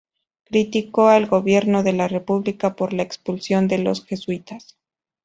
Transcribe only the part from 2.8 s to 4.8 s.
la expulsión de los jesuitas.